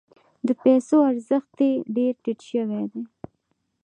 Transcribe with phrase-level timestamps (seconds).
[0.47, 3.01] د پیسو ارزښت یې ډیر ټیټ شوی دی.